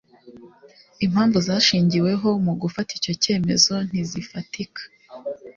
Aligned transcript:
impamvu 1.05 1.37
zashingiweho 1.47 2.29
mu 2.45 2.53
kufata 2.61 2.91
icyo 2.97 3.13
cyemezo 3.23 3.73
ntizifatika 3.87 4.81